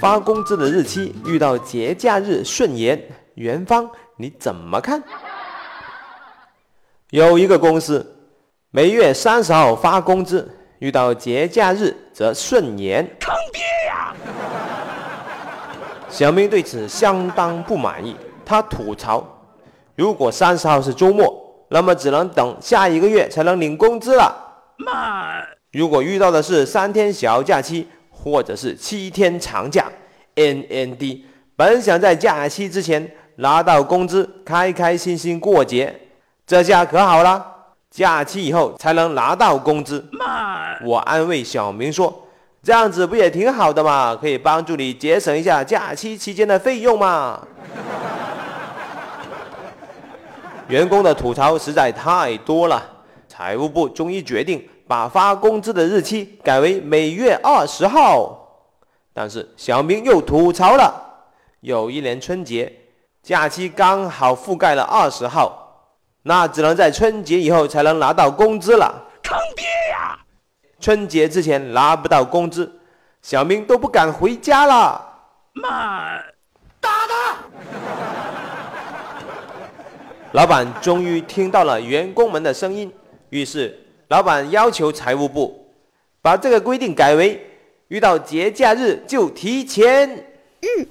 [0.00, 2.98] 发工资的日期遇到节假日顺延，
[3.34, 5.02] 元芳你怎么看？
[7.10, 8.16] 有一个公司
[8.70, 14.14] 每月三十号发工资，遇到节假日则顺延，坑爹呀！
[16.08, 19.22] 小明对此相当不满意，他吐槽：
[19.96, 24.34] 如果三十号是周末，那么只能等下一个月才能领工资了。
[24.78, 25.42] 妈！
[25.72, 27.86] 如果遇到的是三天小假期，
[28.22, 29.90] 或者是七天长假
[30.36, 31.22] ，NND，
[31.56, 35.94] 本想在假期之前拿到工资，开开心心过节。
[36.46, 37.46] 这下可好了，
[37.90, 40.04] 假期以后才能拿到工资。
[40.84, 42.26] 我安慰小明说
[42.62, 47.40] ：“这样子不也挺好的嘛，可以帮助你节省一下假期期间的费用嘛。
[50.68, 52.82] ”员工的吐槽实在太多了，
[53.28, 58.36] 财务部终于决定把发工资的日期改为每月二十号。
[59.12, 60.92] 但是小明又吐槽了，
[61.60, 62.72] 有一年春节
[63.22, 65.86] 假期刚好覆盖了二十号。
[66.22, 70.18] 那只能在春节以后才能拿到工资了，坑爹呀！
[70.80, 72.80] 春节之前拿不到工资，
[73.22, 75.00] 小明都不敢回家了。
[75.52, 76.18] 妈，
[76.80, 77.36] 打他！
[80.32, 82.92] 老板终于听到了员工们的声音，
[83.28, 83.78] 于是
[84.10, 85.72] 老板要求财务部
[86.20, 87.40] 把这个规定改为
[87.86, 90.10] 遇到节假日就提前。
[90.62, 90.86] 嗯。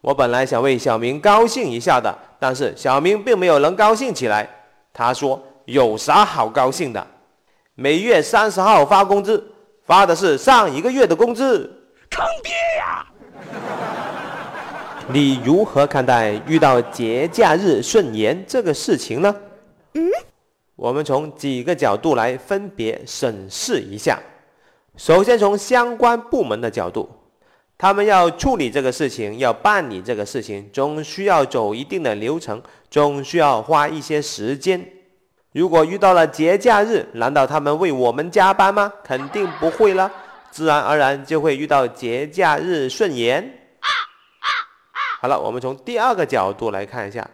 [0.00, 4.48] 我本来想为小明高兴一下的，但是小明并没有能高兴起来。
[4.92, 7.06] 他说：“有啥好高兴的？
[7.76, 9.52] 每月三十号发工资，
[9.86, 11.70] 发的是上一个月的工资，
[12.10, 13.06] 坑爹呀！”
[15.06, 19.34] 你如何看待遇到节假日顺延这个事情呢？
[20.76, 24.18] 我们从几个角度来分别审视一下。
[24.96, 27.08] 首先，从相关部门的角度。
[27.76, 34.84] 他们要处理这个事情，要办理这个事情，总需要走一定的流程，总需要花一些时间。
[35.52, 38.92] 如果遇到了节假日，难道他们为我们加班吗？
[39.02, 40.10] 肯定不会了，
[40.50, 43.58] 自然而然就会遇到节假日顺延。
[45.20, 47.28] 好了，我们从第二个角度来看一下，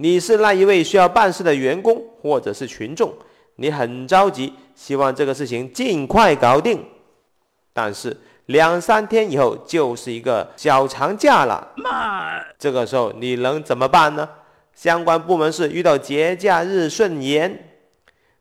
[0.00, 3.12] 你是那一位需要办事的员工或者是群众，
[3.56, 6.84] 你很着急，希望这个事情尽快搞定，
[7.72, 8.16] 但是。
[8.48, 11.68] 两三天以后就是一个小长假了，
[12.58, 14.26] 这个时候你能怎么办呢？
[14.74, 17.76] 相关部门是遇到节假日顺延，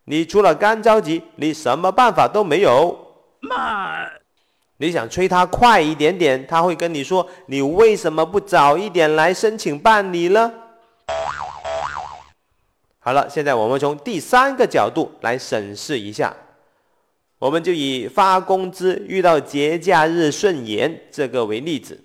[0.05, 2.97] 你除了干着急，你什么办法都没有。
[4.77, 10.53] 你想催他快一点点，他会跟你说：“你为什么不早一点来申请办理呢？”
[13.07, 16.35] 好了，现在我们从第三个角度来审视一下。
[17.39, 21.97] 我们就以发工资遇到节假日顺延这个为例子。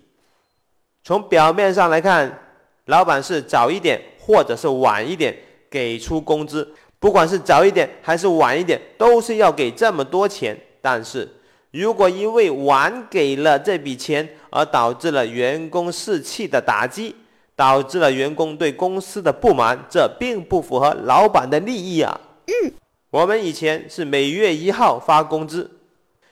[1.03, 2.39] 从表面上来看，
[2.85, 5.37] 老板是早一点或者是晚一点
[5.69, 10.57] 给出工资，不管是早一点还是晚一点，都是要给这么多钱。
[10.81, 11.29] 但是
[11.73, 17.17] 如果因为晚给了这笔钱而导致了员工士气的打击，
[17.55, 22.21] 导致了员工对公司的不满，这并不符合老板的利益啊。
[22.47, 22.73] 嗯。
[23.11, 25.71] 我们以前是每月一号发工资，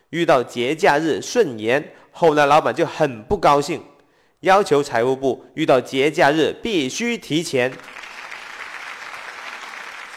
[0.08, 3.82] 遇到节假日顺延，后来老板就很不高兴，
[4.40, 7.70] 要求财务部遇到节假日必须提前。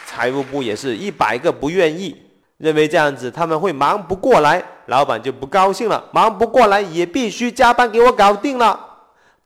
[0.06, 2.16] 财务部也是一百个不愿意，
[2.56, 8.93] 认为这样子他们会忙不过来，老板就不高兴了，忙不过来也必须加班给我搞定了，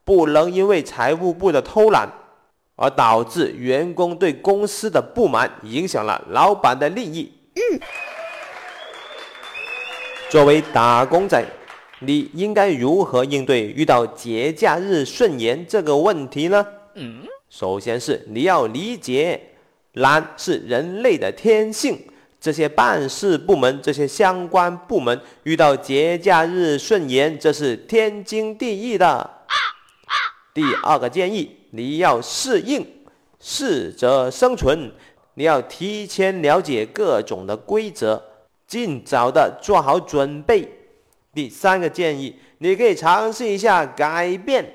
[0.08, 2.10] 不能因为财务部的偷懒。
[2.80, 7.34] 而导致员工对公司的不满，影响了老板的利益。
[7.56, 7.80] 嗯，
[10.30, 11.44] 作为打工仔，
[12.02, 16.64] 你应该如何应对遇到节假日顺延这个问题呢？
[16.94, 19.42] 嗯，首先是你要理解，
[19.94, 22.00] 懒是人类的天性。
[22.40, 29.37] 这些办事部门、这些相关部门遇到节假日顺延，这是天经地义的。
[30.58, 31.52] 第二个建议。
[31.70, 32.84] 你要适应，
[33.40, 34.92] 适者生存。
[35.36, 38.20] 你要提前了解各种的规则，
[38.66, 40.68] 尽早的做好准备。
[41.32, 44.66] 第三个建议，你可以尝试一下改变。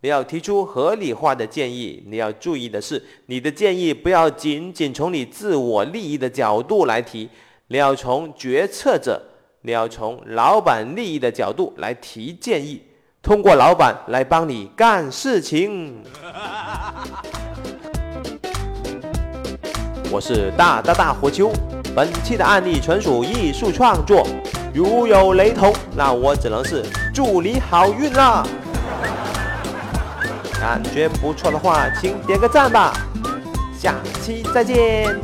[0.00, 2.02] 你要提出合理化的建议。
[2.06, 7.28] 你要注意的是，你的建议不要仅仅从你自我利益的角度来提，
[7.66, 9.20] 你要从决策者，
[9.60, 12.80] 你要从老板利益的角度来提建议。
[13.28, 16.02] 通过老板来帮你干事情。
[20.10, 21.52] 我是大大大火球，
[21.94, 24.26] 本期的案例纯属艺术创作，
[24.72, 26.82] 如有雷同，那我只能是。
[27.12, 28.42] 祝你好运啦！
[30.58, 32.94] 感觉不错的话，请点个赞吧。
[33.78, 35.14] 下期再见。